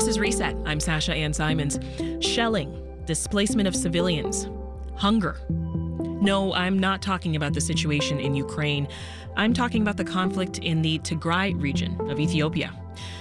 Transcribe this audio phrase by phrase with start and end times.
[0.00, 0.56] This is Reset.
[0.64, 1.78] I'm Sasha Ann Simons.
[2.24, 2.74] Shelling,
[3.04, 4.48] displacement of civilians,
[4.96, 5.36] hunger.
[5.50, 8.88] No, I'm not talking about the situation in Ukraine.
[9.36, 12.72] I'm talking about the conflict in the Tigray region of Ethiopia.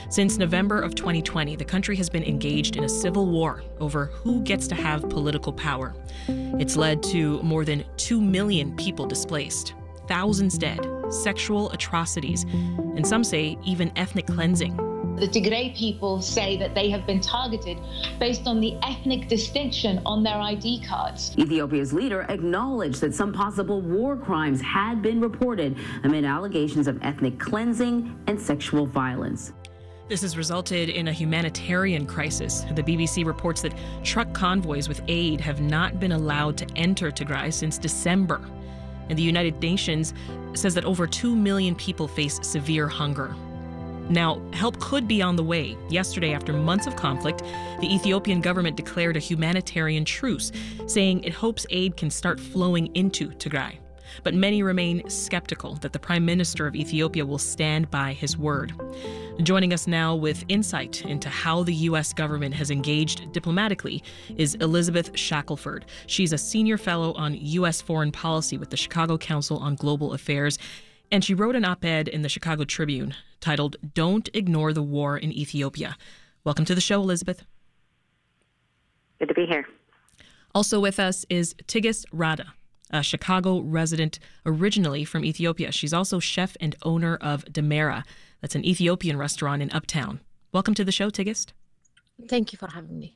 [0.10, 4.42] Since November of 2020, the country has been engaged in a civil war over who
[4.44, 5.94] gets to have political power.
[6.30, 9.74] It's led to more than 2 million people displaced,
[10.08, 12.44] thousands dead, sexual atrocities,
[12.96, 14.89] and some say even ethnic cleansing.
[15.20, 17.78] The Tigray people say that they have been targeted
[18.20, 21.36] based on the ethnic distinction on their ID cards.
[21.38, 27.38] Ethiopia's leader acknowledged that some possible war crimes had been reported amid allegations of ethnic
[27.38, 29.52] cleansing and sexual violence.
[30.08, 32.64] This has resulted in a humanitarian crisis.
[32.74, 37.52] The BBC reports that truck convoys with aid have not been allowed to enter Tigray
[37.52, 38.40] since December.
[39.10, 40.14] And the United Nations
[40.54, 43.36] says that over 2 million people face severe hunger.
[44.10, 45.78] Now, help could be on the way.
[45.90, 47.44] Yesterday, after months of conflict,
[47.80, 50.52] the Ethiopian government declared a humanitarian truce,
[50.88, 53.78] saying it hopes aid can start flowing into Tigray.
[54.24, 58.74] But many remain skeptical that the Prime Minister of Ethiopia will stand by his word.
[59.44, 62.12] Joining us now with insight into how the U.S.
[62.12, 64.04] government has engaged diplomatically
[64.36, 65.86] is Elizabeth Shackelford.
[66.08, 67.82] She's a senior fellow on U.S.
[67.82, 70.58] foreign policy with the Chicago Council on Global Affairs
[71.12, 75.18] and she wrote an op ed in the Chicago Tribune titled, Don't Ignore the War
[75.18, 75.98] in Ethiopia.
[76.44, 77.44] Welcome to the show, Elizabeth.
[79.20, 79.66] Good to be here.
[80.56, 82.54] Also with us is Tigist Reda,
[82.92, 85.72] a Chicago resident originally from Ethiopia.
[85.72, 88.04] She's also chef and owner of Demera.
[88.42, 90.22] That's an Ethiopian restaurant in Uptown.
[90.52, 91.52] Welcome to the show, Tigist.
[92.28, 93.16] Thank you for having me.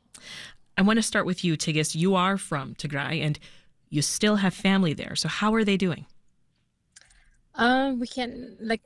[0.78, 1.96] I want to start with you, Tigist.
[1.96, 3.40] You are from Tigray and
[3.90, 5.16] you still have family there.
[5.16, 6.06] So, how are they doing?
[7.56, 8.82] Uh, we can like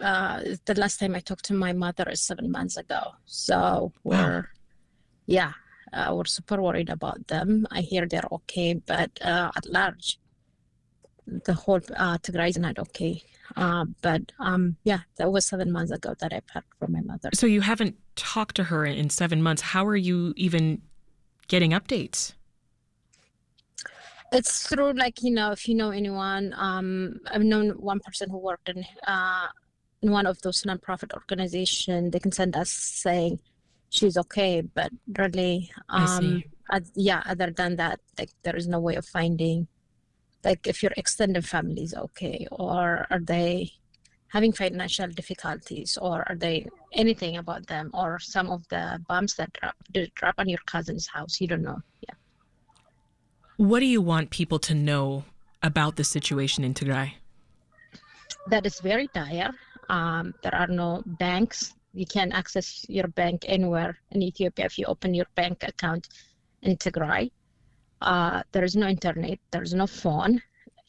[0.00, 3.12] uh, the last time I talked to my mother is seven months ago.
[3.26, 4.44] So we're, wow.
[5.26, 5.52] yeah,
[5.92, 7.66] uh, we're super worried about them.
[7.70, 10.18] I hear they're okay, but uh, at large,
[11.26, 13.22] the whole uh, Tigray is not okay.
[13.56, 17.30] Uh, but um, yeah, that was seven months ago that I've heard from my mother.
[17.34, 19.62] So you haven't talked to her in seven months.
[19.62, 20.82] How are you even
[21.46, 22.34] getting updates?
[24.32, 28.38] It's through like you know if you know anyone um i've known one person who
[28.38, 29.48] worked in uh
[30.02, 33.38] in one of those nonprofit organizations they can send us saying
[33.90, 36.42] she's okay but really um
[36.94, 39.66] yeah other than that like there is no way of finding
[40.44, 43.70] like if your extended family is okay or are they
[44.28, 49.50] having financial difficulties or are they anything about them or some of the bombs that
[49.54, 49.74] drop,
[50.14, 51.80] drop on your cousin's house you don't know.
[52.06, 52.14] Yeah
[53.58, 55.24] what do you want people to know
[55.64, 57.14] about the situation in Tigray?
[58.46, 59.50] That is very dire.
[59.88, 61.74] Um, there are no banks.
[61.92, 66.08] You can't access your bank anywhere in Ethiopia if you open your bank account
[66.62, 67.32] in Tigray.
[68.00, 69.40] Uh, there is no internet.
[69.50, 70.40] There is no phone.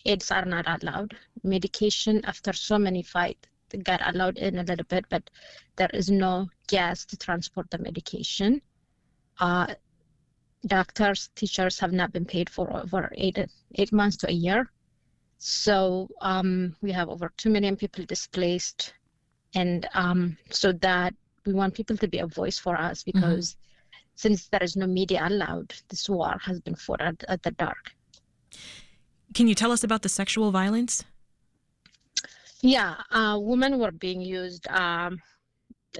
[0.05, 1.17] Aids are not allowed.
[1.43, 3.47] Medication, after so many fights,
[3.83, 5.27] got allowed in a little bit, but
[5.75, 8.61] there is no gas to transport the medication.
[9.39, 9.73] Uh,
[10.65, 13.37] doctors, teachers have not been paid for over eight,
[13.75, 14.69] eight months to a year.
[15.37, 18.93] So um, we have over 2 million people displaced.
[19.55, 21.13] And um, so that
[21.45, 23.19] we want people to be a voice for us mm-hmm.
[23.19, 23.99] because mm-hmm.
[24.15, 27.91] since there is no media allowed, this war has been fought at, at the dark.
[29.33, 31.05] Can you tell us about the sexual violence?
[32.61, 35.21] Yeah, uh, women were being used um,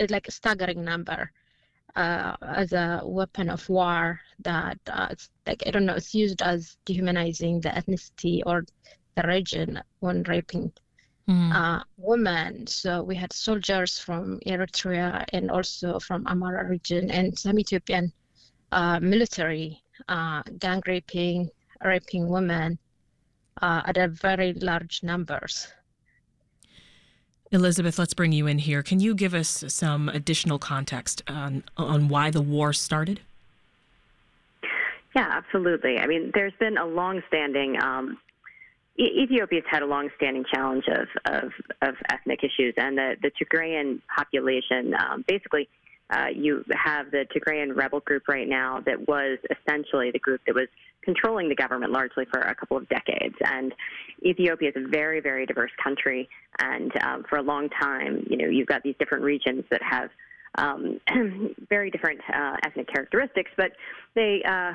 [0.09, 1.31] like a staggering number
[1.95, 6.41] uh, as a weapon of war that uh, it's like I don't know it's used
[6.41, 8.65] as dehumanizing the ethnicity or
[9.15, 10.71] the region when raping
[11.29, 11.53] mm.
[11.53, 12.67] uh, women.
[12.67, 18.11] So we had soldiers from Eritrea and also from Amhara region and some Ethiopian
[18.71, 21.49] uh, military uh, gang raping,
[21.83, 22.77] raping women
[23.61, 25.67] uh, at a very large numbers.
[27.51, 28.83] Elizabeth, let's bring you in here.
[28.83, 33.21] Can you give us some additional context on, on why the war started?
[35.19, 35.97] Yeah, absolutely.
[35.97, 38.17] I mean, there's been a long-standing um,
[38.97, 41.51] Ethiopia's had a long-standing challenge of, of,
[41.81, 45.67] of, ethnic issues, and the, the Tigrayan population um, basically.
[46.09, 50.55] Uh, you have the Tigrayan rebel group right now that was essentially the group that
[50.55, 50.67] was
[51.03, 53.35] controlling the government largely for a couple of decades.
[53.45, 53.75] And
[54.25, 56.27] Ethiopia is a very, very diverse country.
[56.59, 60.09] And um, for a long time, you know, you've got these different regions that have
[60.55, 60.99] um,
[61.69, 63.71] very different uh, ethnic characteristics, but
[64.15, 64.73] they uh,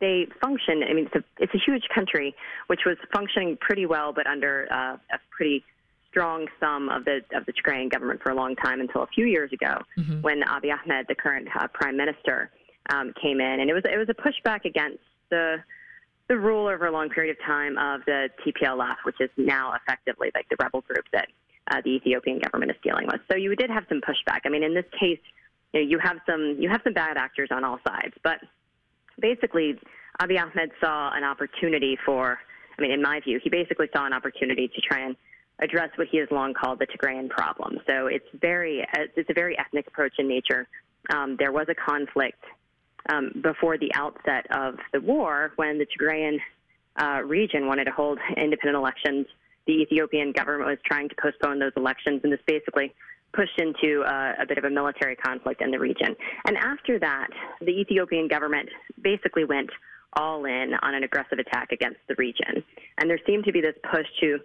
[0.00, 0.82] they function.
[0.88, 2.34] I mean, it's a, it's a huge country
[2.68, 5.64] which was functioning pretty well, but under uh, a pretty
[6.10, 9.26] strong thumb of the of the Tigrayan government for a long time until a few
[9.26, 10.20] years ago mm-hmm.
[10.22, 12.50] when Abiy Ahmed, the current uh, prime minister,
[12.90, 15.56] um, came in, and it was it was a pushback against the
[16.28, 20.30] the rule over a long period of time of the TPLF, which is now effectively
[20.34, 21.28] like the rebel group that
[21.70, 23.20] uh, the Ethiopian government is dealing with.
[23.30, 24.40] So you did have some pushback.
[24.44, 25.20] I mean, in this case,
[25.72, 28.38] you, know, you have some you have some bad actors on all sides, but
[29.20, 29.78] basically,
[30.20, 32.38] Abiy Ahmed saw an opportunity for.
[32.76, 35.16] I mean, in my view, he basically saw an opportunity to try and
[35.60, 37.78] address what he has long called the Tigrayan problem.
[37.86, 40.68] So it's very it's a very ethnic approach in nature.
[41.10, 42.42] Um, there was a conflict
[43.08, 46.38] um, before the outset of the war when the Tigrayan
[47.00, 49.26] uh, region wanted to hold independent elections.
[49.68, 52.92] The Ethiopian government was trying to postpone those elections, and this basically
[53.34, 56.16] pushed into uh, a bit of a military conflict in the region.
[56.46, 57.28] And after that,
[57.60, 58.70] the Ethiopian government
[59.02, 59.70] basically went
[60.14, 62.64] all in on an aggressive attack against the region.
[62.96, 64.38] And there seemed to be this push to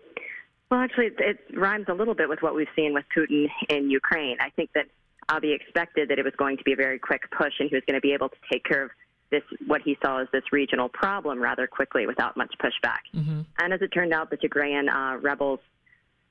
[0.69, 3.91] well, actually, it, it rhymes a little bit with what we've seen with Putin in
[3.91, 4.37] Ukraine.
[4.39, 4.87] I think that
[5.29, 7.83] Abiy expected that it was going to be a very quick push, and he was
[7.87, 8.91] going to be able to take care of
[9.33, 13.03] this what he saw as this regional problem rather quickly without much pushback.
[13.15, 13.41] Mm-hmm.
[13.59, 15.59] And as it turned out, the Tigrayan uh, rebels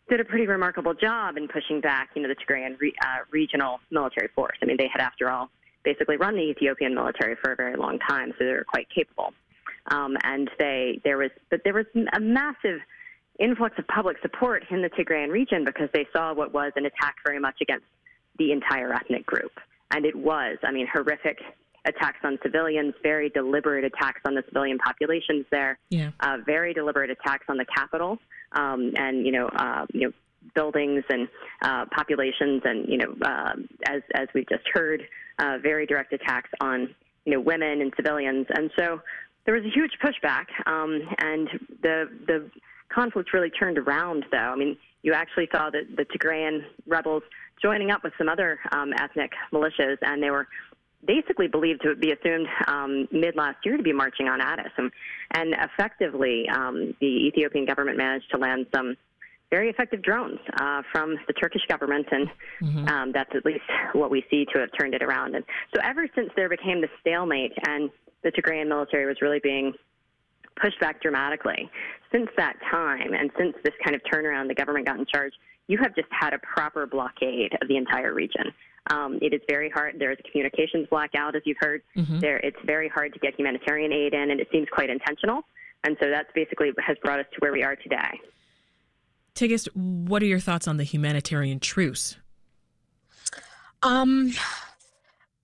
[0.09, 3.81] did a pretty remarkable job in pushing back, you know, the Tigrayan re- uh, regional
[3.91, 4.57] military force.
[4.63, 5.51] I mean, they had, after all,
[5.85, 9.33] basically run the Ethiopian military for a very long time, so they were quite capable.
[9.91, 12.79] Um, and they there was, but there was a massive
[13.41, 17.17] influx of public support in the Tigrayan region because they saw what was an attack
[17.27, 17.87] very much against
[18.39, 19.53] the entire ethnic group.
[19.91, 21.39] And it was, I mean, horrific
[21.85, 26.11] attacks on civilians, very deliberate attacks on the civilian populations there, yeah.
[26.21, 28.19] uh, very deliberate attacks on the capital,
[28.53, 30.13] um, and you know, uh, you know,
[30.55, 31.29] buildings and
[31.63, 33.53] uh, populations, and you know, uh,
[33.87, 35.03] as as we've just heard,
[35.39, 36.95] uh, very direct attacks on
[37.25, 39.01] you know women and civilians, and so
[39.45, 41.49] there was a huge pushback, um, and
[41.83, 42.51] the the
[42.93, 44.39] conflict really turned around, though.
[44.39, 47.23] I mean, you actually saw the, the Tigrayan rebels
[47.61, 50.47] joining up with some other um, ethnic militias, and they were
[51.07, 54.73] basically believed to be assumed um, mid last year to be marching on Addis.
[54.77, 54.91] And,
[55.33, 58.97] and effectively, um, the Ethiopian government managed to land some
[59.51, 62.29] very effective drones uh, from the Turkish government, and
[62.63, 62.89] mm-hmm.
[62.89, 65.35] um, that's at least what we see to have turned it around.
[65.35, 65.45] And
[65.75, 67.91] so, ever since there became the stalemate and
[68.23, 69.75] the Tigrayan military was really being
[70.61, 71.71] pushed back dramatically.
[72.11, 75.33] Since that time, and since this kind of turnaround, the government got in charge,
[75.69, 78.53] you have just had a proper blockade of the entire region.
[78.91, 79.97] Um, it is very hard.
[79.99, 81.83] There is a communications blackout, as you've heard.
[81.97, 82.19] Mm-hmm.
[82.21, 85.43] There, it's very hard to get humanitarian aid in, and it seems quite intentional.
[85.85, 88.21] And so that's basically what has brought us to where we are today.
[89.35, 92.17] Tigist, what are your thoughts on the humanitarian truce?
[93.83, 94.33] Um,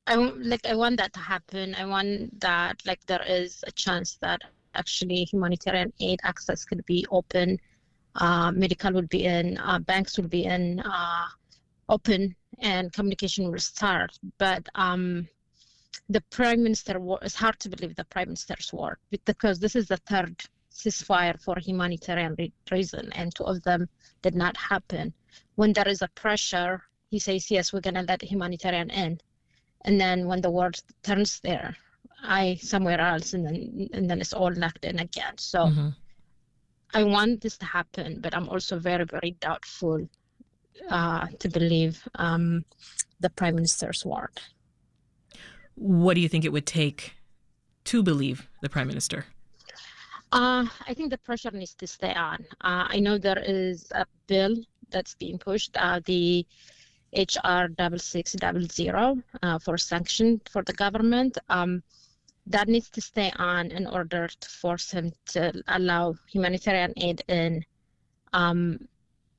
[0.06, 1.74] I like I want that to happen.
[1.74, 4.40] I want that like there is a chance that
[4.74, 7.58] actually humanitarian aid access could be open,
[8.54, 11.26] medical will be in, uh, banks will be in, uh,
[11.88, 14.18] open, and communication will start.
[14.38, 15.28] But um,
[16.08, 19.98] the prime minister, it's hard to believe the prime minister's word because this is the
[19.98, 20.34] third
[20.72, 22.36] ceasefire for humanitarian
[22.70, 23.88] reason, and two of them
[24.22, 25.12] did not happen.
[25.56, 29.20] When there is a pressure, he says, yes, we're going to let humanitarian in.
[29.84, 31.76] And then when the world turns there,
[32.22, 35.38] I somewhere else, and then and then it's all locked in again.
[35.38, 35.88] So mm-hmm.
[36.94, 40.08] I want this to happen, but I'm also very very doubtful
[40.90, 42.64] uh, to believe um,
[43.20, 44.40] the prime minister's word.
[45.74, 47.14] What do you think it would take
[47.84, 49.26] to believe the prime minister?
[50.32, 52.44] Uh, I think the pressure needs to stay on.
[52.60, 54.56] Uh, I know there is a bill
[54.90, 56.46] that's being pushed, uh, the
[57.16, 61.38] HR double six double zero uh, for sanction for the government.
[61.48, 61.82] Um,
[62.48, 67.64] that needs to stay on in order to force him to allow humanitarian aid in
[68.32, 68.78] um,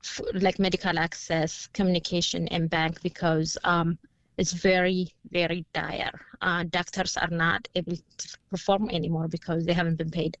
[0.04, 3.98] f- like medical access, communication, and bank because um,
[4.38, 6.20] it's very, very dire.
[6.40, 10.36] Uh, doctors are not able to perform anymore because they haven't been paid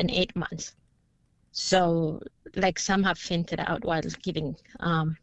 [0.00, 0.74] in eight months.
[1.52, 2.20] So,
[2.56, 5.16] like some have fainted out while giving um,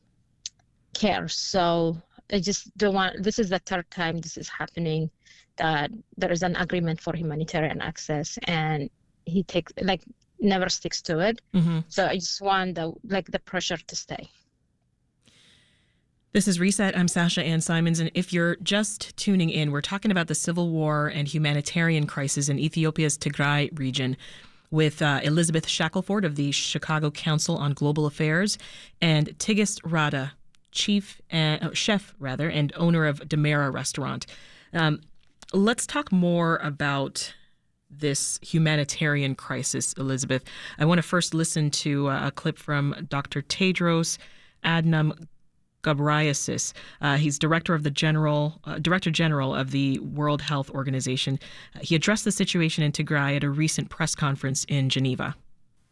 [0.94, 1.28] care.
[1.28, 3.24] So, I just don't want.
[3.24, 5.10] This is the third time this is happening
[5.58, 8.89] that there is an agreement for humanitarian access and
[9.25, 10.01] he takes like
[10.39, 11.79] never sticks to it mm-hmm.
[11.88, 14.29] so i just want the like the pressure to stay
[16.34, 16.98] this is Reset.
[16.98, 18.01] I'm Sasha Ann Simons.
[18.01, 22.50] And if you're just tuning in, we're talking about the civil war and humanitarian crisis
[22.50, 24.17] in Ethiopia's Tigray region
[24.70, 28.58] with uh, Elizabeth Shackelford of the Chicago Council on Global Affairs
[29.00, 30.34] and Tigist Reda,
[30.75, 34.27] chief, uh, chef rather, and owner of Demera Restaurant.
[34.74, 35.01] Um,
[35.53, 37.34] let's talk more about
[37.89, 40.44] this humanitarian crisis, Elizabeth.
[40.77, 43.41] I want to first listen to uh, a clip from Dr.
[43.41, 44.17] Tedros
[44.63, 45.27] Adhanom
[45.84, 46.74] Ghebreyesus.
[47.00, 51.39] Uh, he's director of the general uh, director general of the World Health Organization.
[51.75, 55.36] Uh, he addressed the situation in Tigray at a recent press conference in Geneva.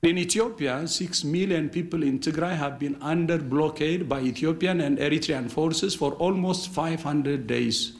[0.03, 5.49] In Ethiopia, six million people in Tigray have been under blockade by Ethiopian and Eritrean
[5.49, 7.93] forces for almost 500 days,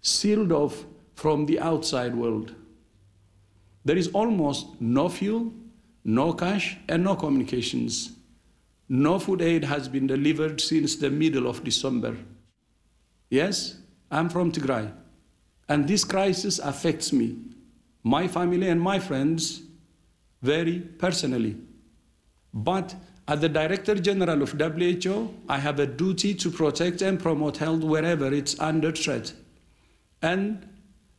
[0.00, 2.56] sealed off from the outside world.
[3.84, 5.52] There is almost no fuel,
[6.04, 8.16] no cash, and no communications.
[8.88, 12.16] No food aid has been delivered since the middle of December.
[13.30, 13.76] Yes,
[14.10, 14.92] I'm from Tigray,
[15.68, 17.36] and this crisis affects me,
[18.02, 19.62] my family, and my friends
[20.42, 21.56] very personally.
[22.52, 22.94] But
[23.28, 27.82] as the Director General of WHO, I have a duty to protect and promote health
[27.82, 29.32] wherever it's under threat.
[30.20, 30.68] And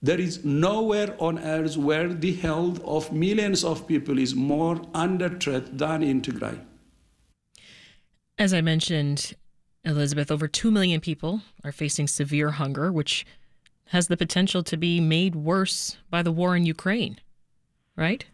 [0.02, 5.30] there is nowhere on earth where the health of millions of people is more under
[5.30, 6.60] threat than in Tigray.
[8.38, 9.34] As I mentioned,
[9.86, 13.26] Elizabeth, over 2 million people are facing severe hunger, which
[13.88, 17.20] has the potential to be made worse by the war in Ukraine,
[17.96, 18.26] right?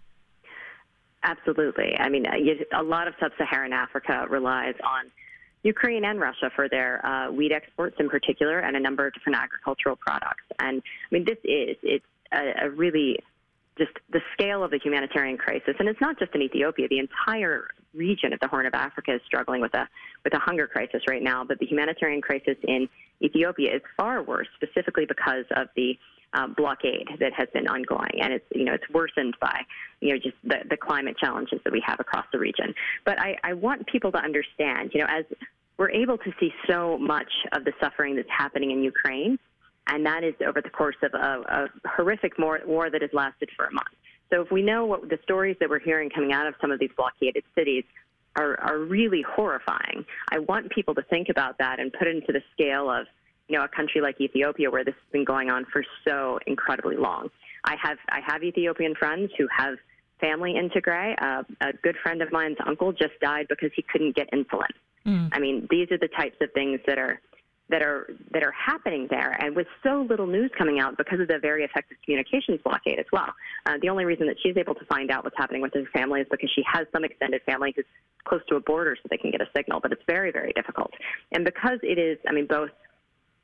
[1.23, 1.95] Absolutely.
[1.99, 2.25] I mean,
[2.73, 5.11] a lot of sub Saharan Africa relies on
[5.63, 9.37] Ukraine and Russia for their uh, wheat exports in particular and a number of different
[9.37, 10.43] agricultural products.
[10.59, 13.19] And I mean, this is, it's a, a really
[13.77, 16.87] just the scale of the humanitarian crisis, and it's not just in Ethiopia.
[16.89, 19.87] The entire region of the Horn of Africa is struggling with a
[20.23, 21.43] with a hunger crisis right now.
[21.43, 22.87] But the humanitarian crisis in
[23.21, 25.97] Ethiopia is far worse, specifically because of the
[26.33, 29.61] uh, blockade that has been ongoing, and it's you know it's worsened by
[30.01, 32.73] you know just the, the climate challenges that we have across the region.
[33.05, 35.25] But I, I want people to understand, you know, as
[35.77, 39.39] we're able to see so much of the suffering that's happening in Ukraine
[39.89, 43.49] and that is over the course of a, a horrific war, war that has lasted
[43.55, 43.87] for a month.
[44.31, 46.79] So if we know what the stories that we're hearing coming out of some of
[46.79, 47.83] these blockaded cities
[48.35, 52.31] are, are really horrifying, I want people to think about that and put it into
[52.31, 53.07] the scale of,
[53.49, 56.95] you know, a country like Ethiopia where this has been going on for so incredibly
[56.95, 57.29] long.
[57.65, 59.75] I have I have Ethiopian friends who have
[60.21, 61.15] family in Tigray.
[61.21, 64.69] Uh, a good friend of mine's uncle just died because he couldn't get insulin.
[65.05, 65.29] Mm.
[65.33, 67.19] I mean, these are the types of things that are
[67.69, 71.27] that are that are happening there, and with so little news coming out because of
[71.27, 73.33] the very effective communications blockade as well.
[73.65, 76.21] Uh, the only reason that she's able to find out what's happening with her family
[76.21, 77.85] is because she has some extended family who's
[78.25, 79.79] close to a border, so they can get a signal.
[79.79, 80.91] But it's very very difficult,
[81.31, 82.71] and because it is, I mean, both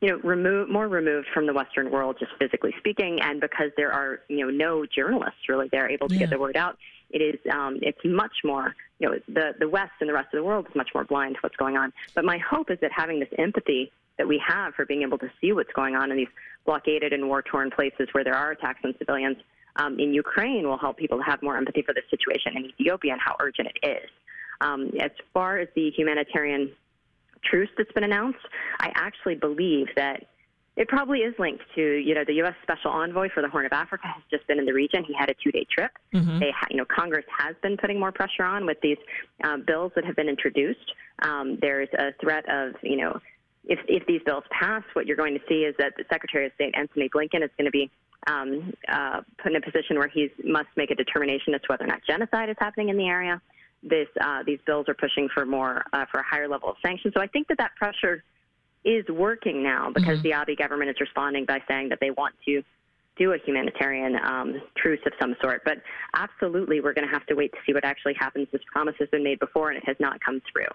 [0.05, 3.91] you know, remove, more removed from the Western world, just physically speaking, and because there
[3.91, 6.19] are, you know, no journalists really there able to yeah.
[6.19, 6.77] get the word out,
[7.09, 10.37] it is, um, it's much more, you know, the the West and the rest of
[10.37, 11.91] the world is much more blind to what's going on.
[12.13, 15.29] But my hope is that having this empathy that we have for being able to
[15.41, 16.27] see what's going on in these
[16.67, 19.37] blockaded and war torn places where there are attacks on civilians
[19.77, 23.13] um, in Ukraine will help people to have more empathy for the situation in Ethiopia
[23.13, 24.09] and how urgent it is.
[24.61, 26.71] Um, as far as the humanitarian
[27.49, 28.39] truce that's been announced,
[28.79, 30.25] I actually believe that
[30.75, 32.53] it probably is linked to, you know, the U.S.
[32.63, 35.05] Special Envoy for the Horn of Africa has just been in the region.
[35.05, 35.91] He had a two-day trip.
[36.13, 36.39] Mm-hmm.
[36.39, 38.97] They, ha- you know, Congress has been putting more pressure on with these
[39.45, 40.93] um, bills that have been introduced.
[41.21, 43.19] Um, there's a threat of, you know,
[43.63, 46.51] if, if these bills pass, what you're going to see is that the Secretary of
[46.55, 47.89] State Antony Blinken is going to be
[48.27, 51.85] um, uh, put in a position where he must make a determination as to whether
[51.85, 53.41] or not genocide is happening in the area.
[53.87, 57.13] This, uh, these bills are pushing for more uh, for a higher level of sanctions.
[57.15, 58.23] So I think that that pressure
[58.83, 60.45] is working now because mm-hmm.
[60.45, 62.63] the Abiy government is responding by saying that they want to
[63.17, 65.61] do a humanitarian um, truce of some sort.
[65.63, 65.77] But
[66.13, 68.47] absolutely, we're going to have to wait to see what actually happens.
[68.51, 70.65] This promise has been made before, and it has not come through.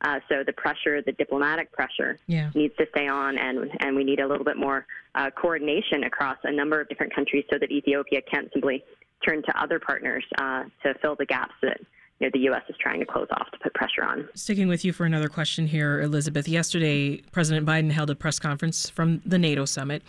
[0.00, 2.50] Uh, so the pressure, the diplomatic pressure, yeah.
[2.54, 6.38] needs to stay on, and and we need a little bit more uh, coordination across
[6.44, 8.84] a number of different countries, so that Ethiopia can't simply
[9.26, 11.80] turn to other partners uh, to fill the gaps that
[12.20, 12.62] you know, the U.S.
[12.68, 14.28] is trying to close off to put pressure on.
[14.34, 16.48] Sticking with you for another question here, Elizabeth.
[16.48, 20.02] Yesterday, President Biden held a press conference from the NATO summit,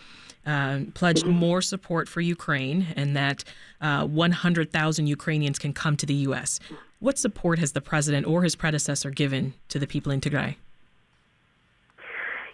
[0.44, 1.38] uh, pledged mm-hmm.
[1.38, 3.44] more support for Ukraine, and that
[3.80, 6.58] uh, 100,000 Ukrainians can come to the U.S.
[6.98, 10.56] What support has the president or his predecessor given to the people in Tigray?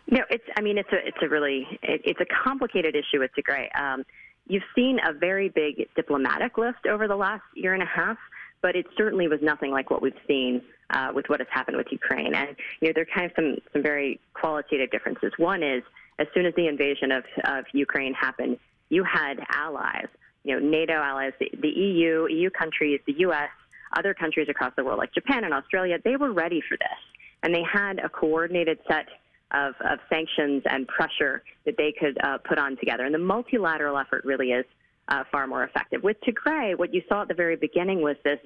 [0.07, 0.45] You know, it's.
[0.57, 3.69] I mean, it's a it's a really it, it's a complicated issue with Tigray.
[3.77, 4.05] Um,
[4.47, 8.17] you've seen a very big diplomatic lift over the last year and a half,
[8.63, 11.89] but it certainly was nothing like what we've seen uh, with what has happened with
[11.91, 12.35] Ukraine.
[12.35, 15.33] And you know, there are kind of some some very qualitative differences.
[15.37, 15.83] One is
[16.19, 18.59] as soon as the invasion of of Ukraine happened,
[18.89, 20.09] you had allies,
[20.45, 23.51] you know, NATO allies, the, the EU, EU countries, the U.S
[23.97, 26.99] other countries across the world, like Japan and Australia, they were ready for this.
[27.43, 29.07] And they had a coordinated set
[29.53, 33.05] of, of sanctions and pressure that they could uh, put on together.
[33.05, 34.65] And the multilateral effort really is
[35.09, 36.03] uh, far more effective.
[36.03, 38.39] With Tigray, what you saw at the very beginning was this.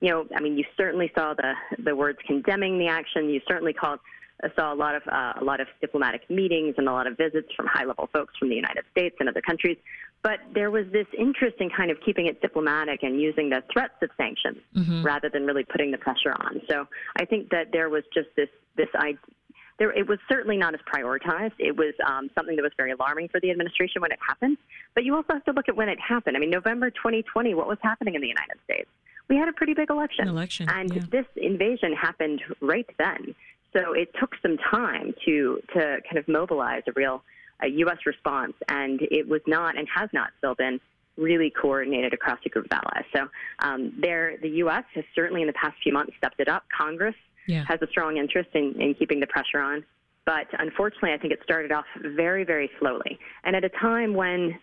[0.00, 3.30] You know, I mean, you certainly saw the the words condemning the action.
[3.30, 4.00] You certainly called
[4.54, 7.48] saw a lot of uh, a lot of diplomatic meetings and a lot of visits
[7.56, 9.78] from high level folks from the United States and other countries.
[10.22, 13.94] But there was this interest in kind of keeping it diplomatic and using the threats
[14.02, 15.02] of sanctions mm-hmm.
[15.04, 16.60] rather than really putting the pressure on.
[16.68, 16.86] So
[17.18, 19.18] I think that there was just this this idea.
[19.78, 21.52] There, it was certainly not as prioritized.
[21.58, 24.56] It was um, something that was very alarming for the administration when it happened.
[24.94, 26.36] But you also have to look at when it happened.
[26.36, 28.88] I mean, November 2020, what was happening in the United States?
[29.28, 30.28] We had a pretty big election.
[30.28, 31.02] An election and yeah.
[31.10, 33.34] this invasion happened right then.
[33.72, 37.22] So it took some time to to kind of mobilize a real
[37.62, 37.98] a U.S.
[38.06, 40.80] response, and it was not and has not still been
[41.16, 43.04] really coordinated across a group of allies.
[43.14, 43.28] So
[43.60, 44.84] um, there, the U.S.
[44.94, 46.64] has certainly in the past few months stepped it up.
[46.76, 47.14] Congress
[47.46, 47.64] yeah.
[47.66, 49.84] has a strong interest in, in keeping the pressure on.
[50.24, 53.18] But unfortunately, I think it started off very, very slowly.
[53.44, 54.58] And at a time when,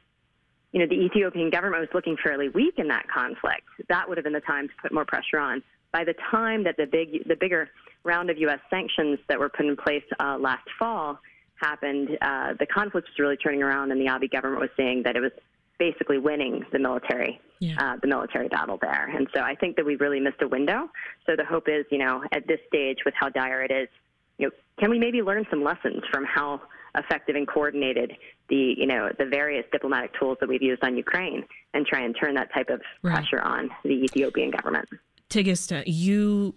[0.74, 4.26] you know, the Ethiopian government was looking fairly weak in that conflict, that would have
[4.26, 5.64] been the time to put more pressure on.
[5.94, 7.70] By the time that the big, the bigger
[8.04, 8.60] round of U.S.
[8.70, 11.20] sanctions that were put in place uh, last fall
[11.56, 15.16] happened, uh, the conflict was really turning around, and the Abiy government was saying that
[15.16, 15.32] it was
[15.80, 17.76] basically winning the military, yeah.
[17.82, 19.06] uh, the military battle there.
[19.16, 20.80] And so I think that we really missed a window.
[21.26, 23.90] So the hope is, you know, at this stage, with how dire it is,
[24.38, 26.50] you know, can we maybe learn some lessons from how
[26.96, 28.10] effective and coordinated
[28.50, 31.42] the, you know, the various diplomatic tools that we've used on Ukraine,
[31.74, 33.16] and try and turn that type of right.
[33.16, 34.88] pressure on the Ethiopian government.
[35.30, 36.54] Tigist, uh, you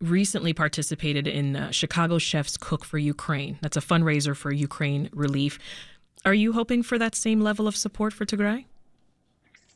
[0.00, 3.58] recently participated in uh, Chicago Chefs Cook for Ukraine.
[3.62, 5.58] That's a fundraiser for Ukraine relief.
[6.24, 8.66] Are you hoping for that same level of support for Tigray?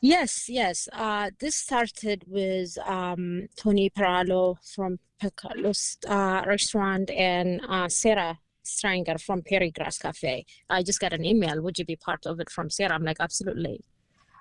[0.04, 0.88] Yes, yes.
[0.92, 9.21] Uh, this started with um, Tony Priolo from Pekalos uh, restaurant and uh, Sarah Stegner
[9.21, 10.44] from Prairie Grass Cafe.
[10.68, 11.62] I just got an email.
[11.62, 12.94] Would you be part of it from Sarah?
[12.94, 13.85] I'm like, absolutely.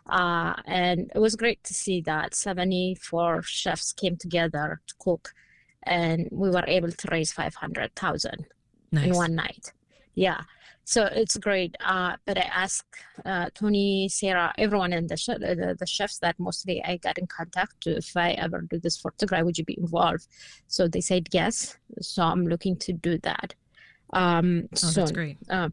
[0.08, 5.32] Uh, and it was great to see that 74 chefs came together to cook
[5.84, 8.48] and we were able to raise 500,000
[8.92, 9.06] nice.
[9.06, 9.72] in one night.
[10.16, 10.42] Yeah.
[10.92, 11.74] So it's great.
[11.80, 16.38] Uh, but I asked uh, Tony, Sarah, everyone in the, sh- the, the chefs that
[16.38, 19.64] mostly I got in contact to if I ever do this for Tigray, would you
[19.64, 20.28] be involved?
[20.68, 21.78] So they said yes.
[22.02, 23.56] So I'm looking to do that.
[24.12, 24.94] Um, oh, soon.
[24.96, 25.38] that's great.
[25.50, 25.70] Uh,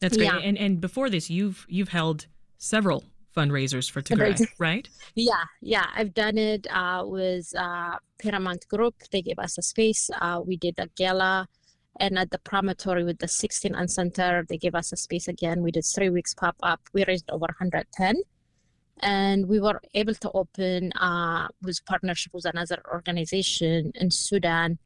[0.00, 0.24] that's great.
[0.24, 0.38] Yeah.
[0.38, 2.26] And and before this, you've you've held
[2.56, 3.04] several
[3.36, 4.88] fundraisers for Tigray, right?
[5.14, 5.86] Yeah, yeah.
[5.94, 8.94] I've done it uh, with uh, Paramount Group.
[9.12, 10.08] They gave us a space.
[10.18, 11.46] Uh, we did a gala.
[11.98, 15.62] And at the promontory with the 16 and center, they gave us a space again.
[15.62, 16.80] We did three weeks pop up.
[16.92, 18.16] We raised over 110.
[19.00, 24.78] And we were able to open uh, with partnership with another organization in Sudan,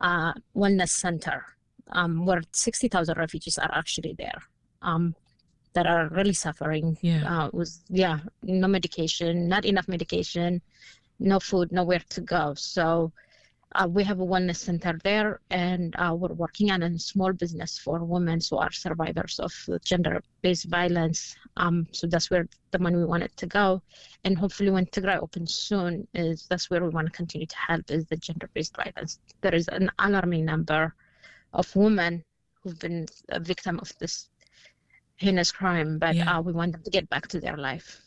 [0.00, 1.44] uh, Wellness Center,
[1.92, 4.42] um, where 60,000 refugees are actually there.
[4.80, 5.14] Um,
[5.74, 7.22] that are really suffering yeah.
[7.32, 10.60] Uh, with yeah no medication not enough medication
[11.18, 13.12] no food nowhere to go so
[13.74, 17.78] uh, we have a wellness center there and uh, we're working on a small business
[17.78, 19.52] for women who are survivors of
[19.84, 23.82] gender-based violence um, so that's where the money we wanted to go
[24.24, 27.90] and hopefully when tigray opens soon is that's where we want to continue to help
[27.90, 30.94] is the gender-based violence there is an alarming number
[31.52, 32.24] of women
[32.62, 34.28] who've been a victim of this
[35.18, 36.38] heinous crime, but yeah.
[36.38, 38.00] uh, we want them to get back to their life.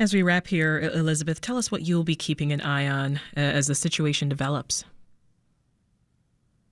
[0.00, 3.40] As we wrap here, Elizabeth, tell us what you'll be keeping an eye on uh,
[3.40, 4.84] as the situation develops.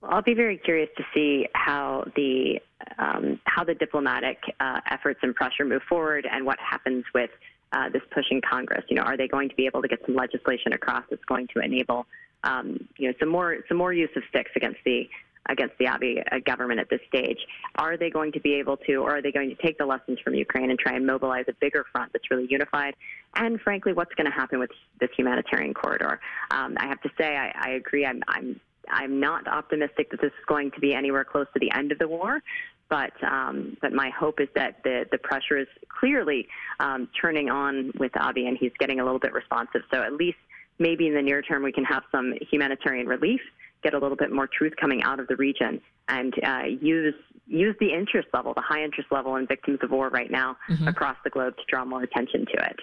[0.01, 2.61] Well, I'll be very curious to see how the
[2.97, 7.31] um, how the diplomatic uh, efforts and pressure move forward, and what happens with
[7.73, 8.85] uh, this push in Congress.
[8.87, 11.47] You know, are they going to be able to get some legislation across that's going
[11.53, 12.05] to enable
[12.43, 15.09] um, you know some more some more use of sticks against the
[15.49, 17.39] against the Abiy uh, government at this stage.
[17.75, 20.19] Are they going to be able to, or are they going to take the lessons
[20.23, 22.95] from Ukraine and try and mobilize a bigger front that's really unified?
[23.35, 26.19] And frankly, what's going to happen with this humanitarian corridor?
[26.51, 28.05] Um, I have to say, I, I agree.
[28.05, 31.69] I'm, I'm I'm not optimistic that this is going to be anywhere close to the
[31.71, 32.41] end of the war,
[32.89, 35.67] but um, but my hope is that the the pressure is
[35.99, 36.47] clearly
[36.79, 39.81] um, turning on with Abiy, and he's getting a little bit responsive.
[39.91, 40.37] So at least
[40.79, 43.41] maybe in the near term we can have some humanitarian relief
[43.83, 47.15] get a little bit more truth coming out of the region and uh, use
[47.47, 50.87] use the interest level, the high interest level in victims of war right now mm-hmm.
[50.87, 52.75] across the globe to draw more attention to it.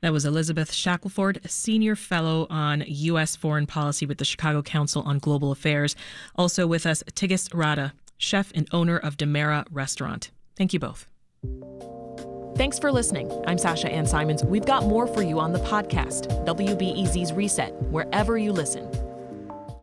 [0.00, 3.36] That was Elizabeth Shackelford, Senior Fellow on U.S.
[3.36, 5.94] Foreign Policy with the Chicago Council on Global Affairs.
[6.34, 10.30] Also with us, Tigist Reda, chef and owner of Demera Restaurant.
[10.56, 11.06] Thank you both.
[12.56, 13.30] Thanks for listening.
[13.46, 14.44] I'm Sasha Ann Simons.
[14.44, 18.90] We've got more for you on the podcast, WBEZ's Reset, wherever you listen.